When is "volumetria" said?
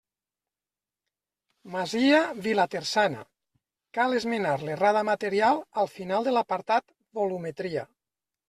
7.21-7.89